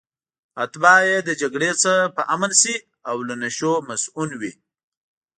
[0.63, 2.75] اتباع یې له جګړې څخه په امن شي
[3.09, 4.51] او له نشو مصئون وي.